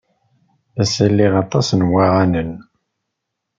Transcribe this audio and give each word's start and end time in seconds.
Ass-a 0.81 1.07
liɣ 1.07 1.33
aṭas 1.43 1.67
n 1.73 1.81
waɣanen. 1.89 2.51